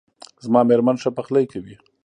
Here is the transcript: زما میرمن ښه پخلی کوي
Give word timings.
زما 0.45 0.61
میرمن 0.69 0.95
ښه 1.01 1.09
پخلی 1.17 1.45
کوي 1.51 1.75